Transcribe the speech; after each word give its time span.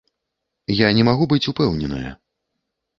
Я 0.79 0.89
не 1.01 1.05
магу 1.09 1.29
быць 1.35 1.41
упэўненая. 1.55 2.11